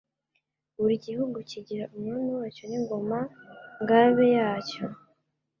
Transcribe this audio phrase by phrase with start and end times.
[0.77, 4.83] buri gihugu kikagira Umwami wacyo n'Ingoma–Ngabe yacyo